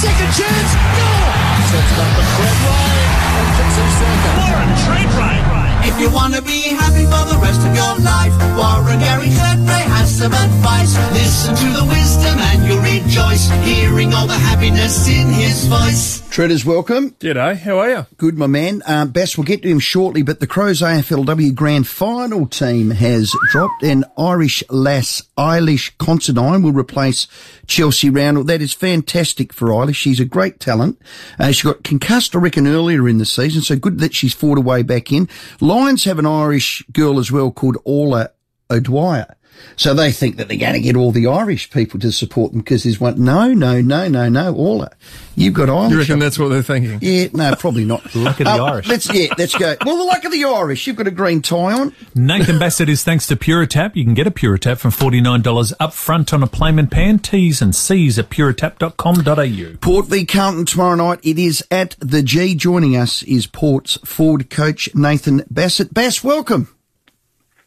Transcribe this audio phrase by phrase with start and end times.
[0.00, 0.72] Second chance.
[0.96, 1.28] Goal.
[1.68, 4.34] Sets up the Fred Ryan and kicks it second.
[4.40, 5.88] Warren Tredrea.
[5.88, 9.84] If you want to be happy for the rest of your life, Warren Gary Tredrea
[9.92, 10.96] has some advice.
[11.12, 16.19] Listen to the wisdom and you'll rejoice, hearing all the happiness in his voice.
[16.30, 17.10] Treaders, welcome.
[17.18, 18.06] G'day, how are you?
[18.16, 18.82] Good, my man.
[18.86, 23.34] Um, Bess, we'll get to him shortly, but the Crows AFLW Grand Final team has
[23.50, 27.26] dropped, and Irish lass Ailish Considine will replace
[27.66, 28.44] Chelsea Randall.
[28.44, 29.96] That is fantastic for Ailish.
[29.96, 31.02] She's a great talent.
[31.36, 34.56] Uh, she got concussed, I reckon, earlier in the season, so good that she's fought
[34.56, 35.28] her way back in.
[35.60, 38.30] Lions have an Irish girl as well called Orla
[38.70, 39.36] O'Dwyer.
[39.76, 42.60] So they think that they're going to get all the Irish people to support them
[42.60, 43.22] because there's one.
[43.22, 44.54] No, no, no, no, no.
[44.54, 44.90] Orla,
[45.36, 45.92] you've got Irish.
[45.92, 46.98] You reckon that's what they're thinking?
[47.00, 48.04] Yeah, no, probably not.
[48.12, 48.88] the luck of the oh, Irish.
[48.88, 49.76] Let's yeah, let's go.
[49.84, 50.86] Well, the luck of the Irish.
[50.86, 51.94] You've got a green tie on.
[52.14, 53.96] Nathan Bassett is thanks to Puritap.
[53.96, 57.18] You can get a Puritap from $49 up front on a payment pan.
[57.18, 59.76] T's and C's at puritap.com.au.
[59.78, 61.20] Port v Carlton tomorrow night.
[61.22, 62.54] It is at the G.
[62.54, 65.94] Joining us is Port's Ford coach Nathan Bassett.
[65.94, 66.74] Bass, welcome.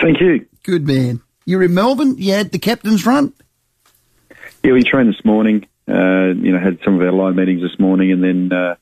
[0.00, 0.46] Thank you.
[0.62, 1.22] Good man.
[1.46, 2.18] You're in Melbourne.
[2.18, 3.32] You had the captain's run.
[4.62, 5.66] Yeah, we trained this morning.
[5.88, 8.74] Uh, you know, had some of our line meetings this morning, and then uh,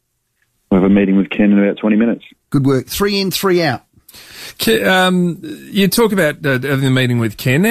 [0.71, 2.25] we have a meeting with Ken in about 20 minutes.
[2.49, 2.87] Good work.
[2.87, 3.85] Three in, three out.
[4.67, 7.67] Um, you talk about uh, having the meeting with Ken.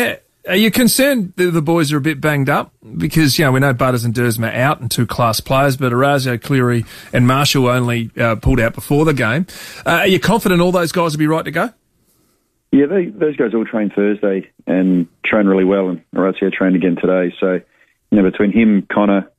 [0.48, 2.74] Are you concerned that the boys are a bit banged up?
[2.98, 6.38] Because, you know, we know Butters and Duursma out and two class players, but Orazio,
[6.38, 9.48] Cleary and Marshall only uh, pulled out before the game.
[9.86, 11.70] Uh, are you confident all those guys will be right to go?
[12.74, 16.96] Yeah, they, those guys all trained Thursday and trained really well, and Orazio trained again
[16.96, 17.32] today.
[17.40, 17.62] So,
[18.10, 19.32] you know, between him, Connor,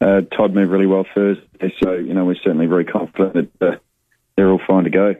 [0.00, 1.72] uh, Todd moved really well Thursday.
[1.80, 3.76] So, you know, we're certainly very confident that uh,
[4.34, 5.14] they're all fine to go.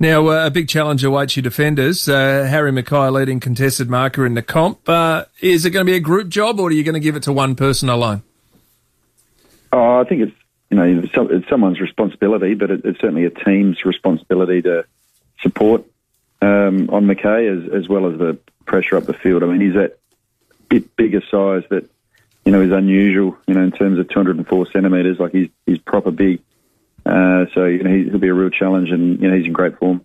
[0.00, 2.08] Now, uh, a big challenge awaits you defenders.
[2.08, 4.88] Uh, Harry McKay leading contested marker in the comp.
[4.88, 7.14] Uh, is it going to be a group job, or are you going to give
[7.14, 8.24] it to one person alone?
[9.72, 10.36] Oh, I think it's
[10.68, 14.84] you know it's someone's responsibility, but it, it's certainly a team's responsibility to
[15.42, 15.84] support
[16.40, 19.42] um, on McKay as, as well as the pressure up the field.
[19.42, 19.98] I mean, he's that
[20.68, 21.88] bit bigger size that
[22.44, 23.36] you know is unusual.
[23.46, 26.40] You know, in terms of 204 centimetres, like he's he's proper big.
[27.04, 29.78] Uh, so you know he'll be a real challenge, and you know he's in great
[29.78, 30.04] form.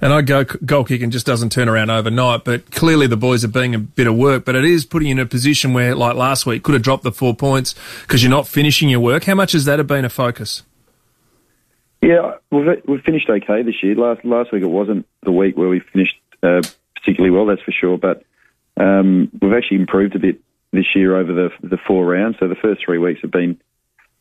[0.00, 3.48] And I go goal kicking just doesn't turn around overnight, but clearly the boys are
[3.48, 4.44] being a bit of work.
[4.44, 7.02] But it is putting you in a position where, like last week, could have dropped
[7.02, 9.24] the four points because you're not finishing your work.
[9.24, 10.62] How much has that have been a focus?
[12.04, 13.94] Yeah, we've we've finished okay this year.
[13.94, 16.60] Last last week it wasn't the week where we finished uh,
[16.94, 17.96] particularly well, that's for sure.
[17.96, 18.24] But
[18.76, 22.36] um, we've actually improved a bit this year over the the four rounds.
[22.38, 23.58] So the first three weeks have been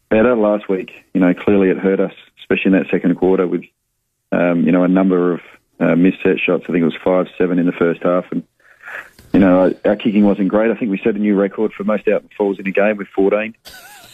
[0.07, 0.33] better.
[0.33, 3.65] Last week, you know, clearly it hurt us, especially in that second quarter with
[4.31, 5.41] um, you know a number of
[5.81, 6.63] uh, missed set shots.
[6.63, 8.43] I think it was five seven in the first half, and
[9.33, 10.71] you know our kicking wasn't great.
[10.71, 12.95] I think we set a new record for most out and falls in a game
[12.95, 13.55] with fourteen.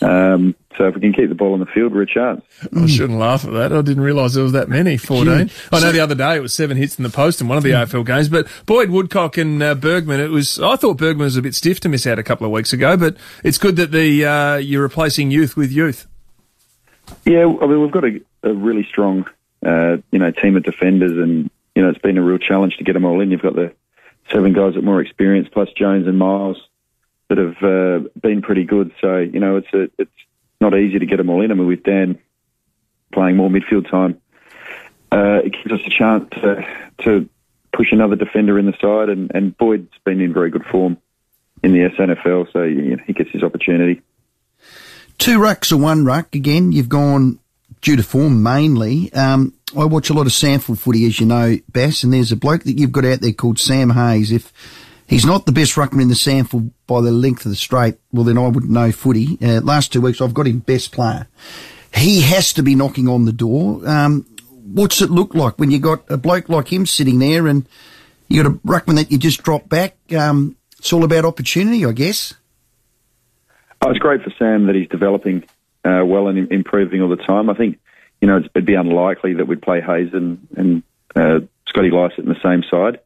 [0.01, 2.41] Um, so if we can keep the ball on the field, we're a chance.
[2.75, 3.73] I shouldn't laugh at that.
[3.73, 4.95] I didn't realise there was that many.
[4.95, 5.51] Fourteen.
[5.73, 7.63] I know the other day it was seven hits in the post in one of
[7.63, 8.29] the AFL games.
[8.29, 10.59] But Boyd Woodcock and uh, Bergman, it was.
[10.59, 12.95] I thought Bergman was a bit stiff to miss out a couple of weeks ago.
[12.95, 16.07] But it's good that the uh, you're replacing youth with youth.
[17.25, 19.25] Yeah, I mean we've got a, a really strong,
[19.65, 22.85] uh, you know, team of defenders, and you know it's been a real challenge to
[22.85, 23.31] get them all in.
[23.31, 23.73] You've got the
[24.31, 26.68] seven guys with more experience, plus Jones and Miles
[27.29, 28.91] that have uh, been pretty good.
[29.01, 30.11] So you know, it's a, it's
[30.59, 31.51] not easy to get them all in.
[31.51, 32.19] I mean, with Dan
[33.13, 34.19] playing more midfield time,
[35.11, 36.67] uh, it gives us a chance to,
[37.03, 37.29] to
[37.73, 39.09] push another defender in the side.
[39.09, 40.97] And, and Boyd's been in very good form
[41.63, 44.01] in the SANFL, so you know, he gets his opportunity.
[45.17, 46.33] Two rucks or one ruck.
[46.33, 47.39] Again, you've gone
[47.81, 49.11] due to form mainly.
[49.13, 52.37] Um, I watch a lot of Samford footy, as you know, Bass, and there's a
[52.37, 54.31] bloke that you've got out there called Sam Hayes.
[54.31, 54.53] If
[55.09, 58.23] he's not the best ruckman in the Samford by the length of the straight, well,
[58.23, 59.37] then I wouldn't know footy.
[59.41, 61.27] Uh, last two weeks, I've got him best player.
[61.93, 63.81] He has to be knocking on the door.
[63.87, 67.67] Um, what's it look like when you got a bloke like him sitting there and
[68.27, 69.97] you got a ruckman that you just drop back?
[70.15, 72.35] Um, it's all about opportunity, I guess.
[73.81, 75.43] Oh, it's great for Sam that he's developing
[75.83, 77.49] uh, well and improving all the time.
[77.49, 77.79] I think,
[78.21, 80.83] you know, it'd be unlikely that we'd play Hayes and, and
[81.15, 82.99] uh, Scotty Lycett in the same side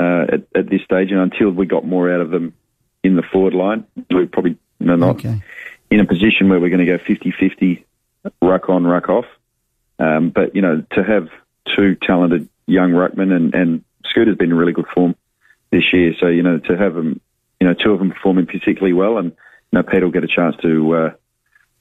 [0.00, 1.10] uh, at, at, this stage.
[1.10, 2.54] And until we got more out of them
[3.02, 5.42] in the forward line, we're probably not okay.
[5.90, 7.84] in a position where we're going to go 50-50
[8.40, 9.26] ruck on, ruck off.
[9.98, 11.28] Um, but, you know, to have
[11.76, 15.14] two talented young ruckmen and, and Scooter's been in really good form
[15.70, 16.14] this year.
[16.18, 17.20] So, you know, to have them,
[17.60, 20.28] you know, two of them performing particularly well and, you know, Pete will get a
[20.28, 21.10] chance to uh,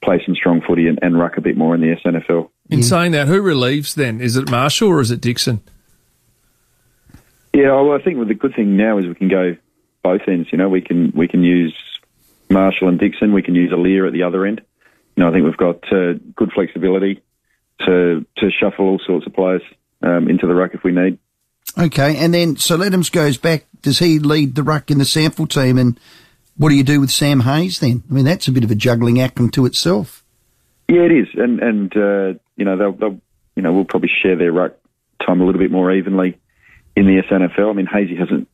[0.04, 2.50] play some strong footy and, and, ruck a bit more in the SANFL.
[2.70, 4.22] In saying that, who relieves then?
[4.22, 5.62] Is it Marshall or is it Dixon?
[7.54, 9.56] Yeah, well, I think the good thing now is we can go
[10.04, 10.50] both ends.
[10.52, 11.76] You know, we can we can use
[12.50, 13.34] Marshall and Dixon.
[13.34, 14.62] We can use Aliir at the other end.
[15.16, 17.22] you know, I think we've got uh, good flexibility
[17.82, 19.62] to to shuffle all sorts of players
[20.02, 21.18] um, into the ruck if we need.
[21.78, 23.66] Okay, and then so Ladhams goes back.
[23.82, 25.78] Does he lead the ruck in the sample team?
[25.78, 26.00] And
[26.58, 28.04] what do you do with Sam Hayes then?
[28.10, 30.24] I mean, that's a bit of a juggling act unto itself.
[30.88, 33.22] Yeah, it is, and and uh, you know they'll, they'll
[33.56, 34.74] you know we'll probably share their ruck
[35.26, 36.40] time a little bit more evenly
[36.96, 37.70] in the SANFL.
[37.70, 38.48] I mean, Hazy hasn't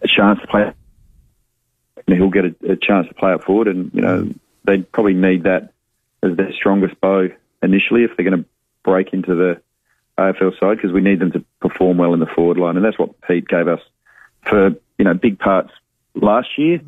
[0.00, 0.72] a chance to play.
[2.06, 4.32] He'll get a, a chance to play up forward, and you know
[4.64, 5.72] they probably need that
[6.22, 7.28] as their strongest bow
[7.62, 8.48] initially if they're going to
[8.82, 9.60] break into the
[10.18, 12.98] AFL side because we need them to perform well in the forward line, and that's
[12.98, 13.80] what Pete gave us
[14.44, 15.70] for you know big parts
[16.14, 16.80] last year,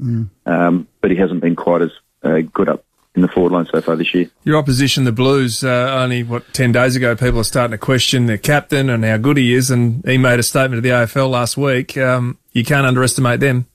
[0.46, 1.90] um, but he hasn't been quite as
[2.22, 4.30] uh, good up in the forward line so far this year.
[4.44, 8.26] Your opposition, the Blues, uh, only what ten days ago, people are starting to question
[8.26, 11.28] their captain and how good he is, and he made a statement to the AFL
[11.30, 11.96] last week.
[11.98, 13.66] Um, you can't underestimate them.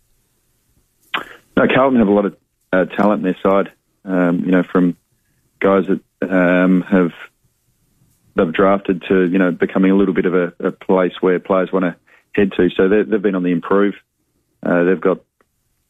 [1.56, 2.38] No, Carlton have a lot of
[2.74, 3.72] uh, talent in their side.
[4.06, 4.96] Um, you know, from
[5.60, 6.02] guys that
[6.32, 7.12] um, have
[8.36, 11.72] they've drafted to you know becoming a little bit of a, a place where players
[11.72, 11.96] want to
[12.34, 12.70] head to.
[12.72, 13.96] So they- they've been on the improve.
[14.64, 15.20] Uh, they've got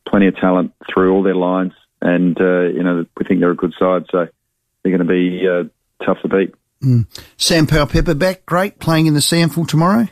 [0.08, 3.56] plenty of talent through all their lines, and uh, you know we think they're a
[3.56, 4.06] good side.
[4.12, 4.28] So
[4.84, 6.54] they're going to be uh, tough to beat.
[7.38, 10.08] Sam Powell Pepper back, great, playing in the sample tomorrow.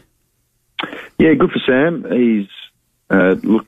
[1.17, 2.05] Yeah, good for Sam.
[2.11, 2.47] He's
[3.09, 3.67] uh, look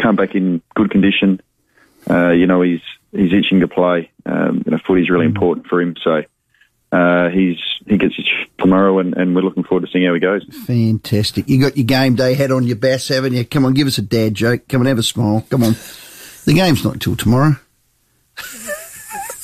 [0.00, 1.40] come back in good condition.
[2.08, 2.80] Uh, you know, he's
[3.12, 4.10] he's itching to play.
[4.24, 5.96] Um, you know, footy's really important for him.
[6.02, 6.22] So
[6.92, 8.26] uh, he's he gets his
[8.58, 10.44] tomorrow, and, and we're looking forward to seeing how he goes.
[10.66, 11.48] Fantastic.
[11.48, 13.44] You got your game day hat on your bass, haven't you?
[13.44, 14.68] Come on, give us a dad joke.
[14.68, 15.44] Come on, have a smile.
[15.50, 15.74] Come on.
[16.46, 17.56] The game's not till tomorrow.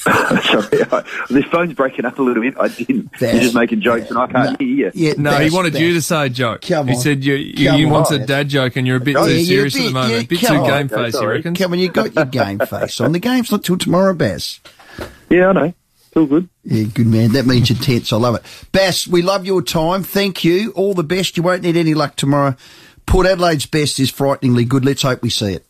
[0.02, 2.54] Sorry, I, this phone's breaking up a little bit.
[2.58, 3.12] I didn't.
[3.12, 4.66] That's- You're just making jokes, and I can't No.
[4.66, 4.90] hear you.
[4.94, 5.82] Yeah, No, he wanted bass.
[5.82, 6.62] you to say a joke.
[6.62, 7.92] Come he said you you, Come you on.
[7.92, 9.90] want a dad joke, and you're a bit Yeah, too you're a serious at the
[9.92, 10.12] moment.
[10.12, 10.66] yeah, a bit too on.
[10.68, 11.36] game face, you Sorry.
[11.36, 11.54] reckon?
[11.54, 13.12] Come on, you got your game face on.
[13.12, 14.58] The game's not till tomorrow, Bass.
[15.30, 15.64] Yeah, I know.
[16.08, 16.48] It's all good.
[16.64, 17.32] Yeah, good man.
[17.32, 18.12] That means you're tense.
[18.12, 18.42] I love it.
[18.72, 20.02] Bass, we love your time.
[20.02, 20.72] Thank you.
[20.72, 21.36] All the best.
[21.36, 22.56] You won't need any luck tomorrow.
[23.06, 24.84] Port Adelaide's best is frighteningly good.
[24.84, 25.64] Let's hope we see it.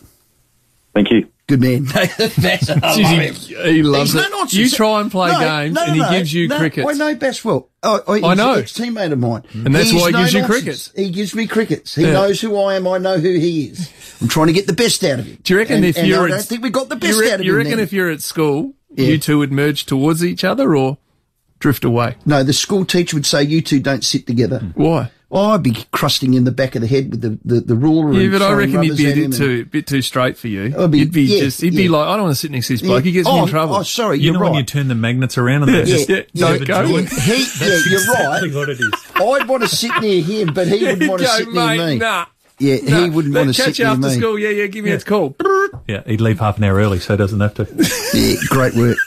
[0.94, 1.28] Thank you.
[1.48, 1.84] Good man.
[1.84, 3.34] Bass, I love him.
[3.34, 4.30] He, he loves He's it.
[4.30, 4.54] no nonsense.
[4.54, 6.88] You try and play No, games, no, and he no, gives you no, crickets.
[6.88, 7.68] I know Bass well.
[7.82, 8.52] Oh, oh, he's I know.
[8.54, 9.42] an ex-teammate of mine.
[9.52, 10.62] And that's He's why he no gives you nonsense.
[10.62, 10.92] crickets.
[10.94, 11.94] He gives me crickets.
[11.94, 12.12] He Yeah.
[12.12, 12.86] knows who I am.
[12.86, 13.90] I know who he is.
[14.20, 15.38] I'm trying to get the best out of him.
[15.42, 17.14] Do you reckon And- if and you're I at, don't think we got the best
[17.16, 17.58] you, re- out of you him.
[17.58, 17.80] reckon then.
[17.80, 19.06] if you're at school, Yeah.
[19.08, 20.98] you two would merge towards each other or
[21.58, 22.16] drift away?
[22.24, 24.60] no, the school teacher would say you two don't sit together.
[24.74, 25.10] Why?
[25.34, 28.12] Oh, I'd be crusting in the back of the head with the, the, the ruler.
[28.12, 30.48] Yeah, and but I throwing reckon you'd be a bit too bit too straight for
[30.48, 30.74] you.
[30.78, 32.66] I'd be- you'd be yeah, just he'd be like, I don't want to sit next
[32.66, 33.02] to this bloke.
[33.02, 33.74] He gets oh, me in oh, trouble.
[33.76, 34.50] Oh, sorry, You you're know right.
[34.50, 36.86] when you turn the magnets around and they Yeah, just yeah, never don't go.
[36.86, 37.04] join?
[37.04, 38.54] Yeah, he, yeah, you're exactly right.
[38.54, 38.92] what it is.
[39.14, 41.96] I'd want to sit near him, but he wouldn't want to Go, sit near me.
[41.96, 42.26] Nah.
[42.58, 43.04] Yeah, nah.
[43.04, 44.38] he wouldn't want to catch sit you near after school.
[44.38, 44.66] Yeah, yeah.
[44.66, 45.34] Give me a call.
[45.88, 47.66] Yeah, he'd leave half an hour early, so he doesn't have to.
[48.14, 48.98] Yeah, great work.